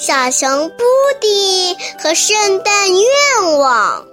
[0.00, 0.84] 小熊布
[1.20, 4.04] 迪和圣诞愿望。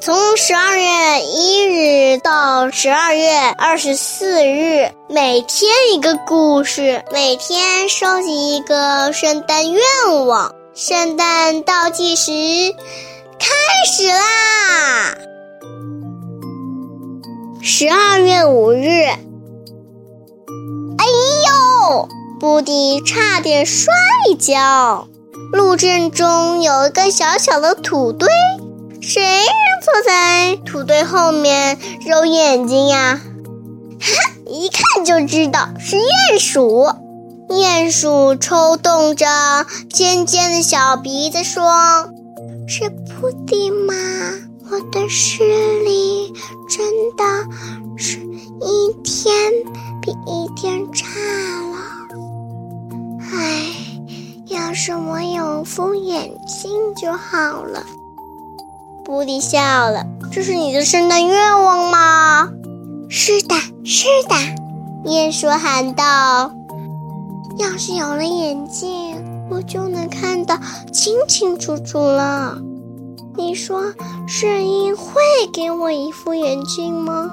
[0.00, 9.82] 从十二月一日到十二月二十四日，每天一个故事，每天收集一个圣诞愿
[10.26, 10.54] 望。
[10.74, 12.30] 圣诞倒计时
[13.36, 13.48] 开
[13.92, 15.18] 始啦！
[17.60, 19.18] 十二月五日，哎
[21.48, 22.08] 呦，
[22.40, 23.92] 布迪差点摔
[24.30, 25.06] 一跤。
[25.52, 28.26] 路正中有一个小小的土堆，
[29.02, 29.22] 谁
[29.84, 33.20] 坐在土堆后面揉眼睛呀？
[34.00, 36.88] 哈， 一看就知道是鼹鼠。
[37.50, 39.26] 鼹鼠抽动着
[39.92, 42.08] 尖尖的小鼻子说
[42.66, 43.92] ：“是布迪吗？
[44.70, 45.44] 我的视
[45.82, 46.32] 力
[46.70, 46.86] 真
[47.18, 47.24] 的
[47.98, 48.18] 是
[48.62, 49.34] 一天
[50.00, 51.06] 比一天差
[54.70, 57.82] 要是我有副眼镜就好了。”
[59.04, 62.48] 布迪笑了：“这是你的圣诞愿望吗
[63.10, 64.36] ？”“是的，是的。”
[65.04, 66.52] 鼹鼠喊道。
[67.58, 70.56] 要是有了眼镜，我就能看得
[70.92, 72.56] 清清楚楚了。
[73.34, 73.92] 你说，
[74.28, 75.20] 圣婴会
[75.52, 77.28] 给我一副眼镜吗？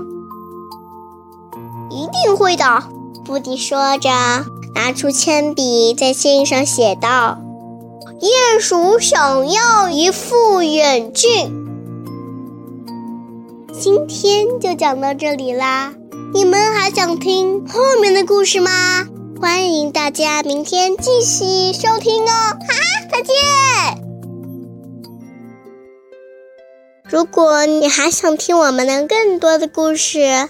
[1.91, 2.83] 一定会的。
[3.23, 4.09] 布迪说着，
[4.77, 7.39] 拿出铅笔在信上写道
[8.21, 11.65] ：“鼹鼠想要一副眼镜。”
[13.73, 15.95] 今天就讲到这里啦，
[16.31, 19.07] 你们还想听后面的故事吗？
[19.41, 22.29] 欢迎大家明天继续收听哦！
[22.29, 22.67] 哈，
[23.11, 23.33] 再见。
[27.09, 30.49] 如果你还想听我们的更多的故事，